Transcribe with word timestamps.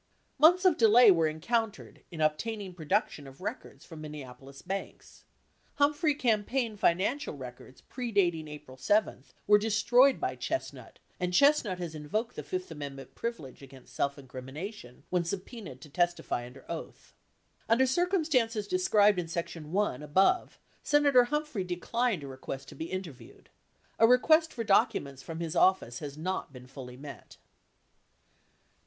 Months 0.39 0.65
of 0.65 0.77
delay 0.79 1.11
were 1.11 1.27
encountered 1.27 2.01
in 2.09 2.21
obtaining 2.21 2.73
production 2.73 3.27
of 3.27 3.39
records 3.39 3.85
from 3.85 4.01
Minneapolis 4.01 4.63
banks. 4.63 5.25
Humphrey 5.75 6.15
campaign 6.15 6.75
financial 6.75 7.35
records 7.35 7.81
pre 7.81 8.11
dating 8.11 8.47
April 8.47 8.77
7 8.77 9.23
were 9.45 9.59
destroyed 9.59 10.19
by 10.19 10.35
Chestnut, 10.35 10.97
and 11.19 11.35
Chestnut 11.35 11.77
has 11.77 11.93
invoked 11.93 12.35
the 12.35 12.41
Fifth 12.41 12.71
Amendment 12.71 13.13
privilege, 13.13 13.61
against 13.61 13.93
self 13.93 14.17
incrimination 14.17 15.03
when 15.11 15.23
subpoenaed 15.23 15.81
to 15.81 15.89
testify 15.89 16.47
under 16.47 16.65
oath. 16.67 17.13
Under 17.69 17.85
circumstances 17.85 18.67
described 18.67 19.19
in 19.19 19.27
Section 19.27 19.71
I 19.77 19.97
above, 19.97 20.57
Senator 20.81 21.25
Humphrey 21.25 21.63
declined 21.63 22.23
a 22.23 22.27
request 22.27 22.69
to 22.69 22.75
be 22.75 22.89
interviewed. 22.89 23.51
58 23.99 23.99
A 23.99 24.07
request 24.07 24.51
for 24.53 24.63
documents 24.63 25.21
from 25.21 25.41
his 25.41 25.55
office 25.55 25.99
has 25.99 26.17
not 26.17 26.51
been 26.51 26.65
fully 26.65 26.97
met. 26.97 27.37